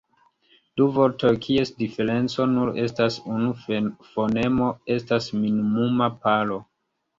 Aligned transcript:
Du 0.79 0.85
vortoj 0.93 1.29
kies 1.43 1.71
diferenco 1.81 2.47
nur 2.55 2.73
estas 2.85 3.19
unu 3.35 3.53
fonemo 4.15 4.73
estas 4.97 5.31
minimuma 5.45 6.13
paro. 6.27 6.61